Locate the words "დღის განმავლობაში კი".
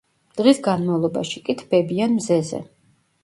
0.39-1.55